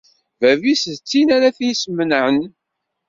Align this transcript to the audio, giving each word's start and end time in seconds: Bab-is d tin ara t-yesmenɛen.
Bab-is 0.39 0.83
d 0.95 0.99
tin 1.09 1.29
ara 1.35 1.55
t-yesmenɛen. 1.57 2.39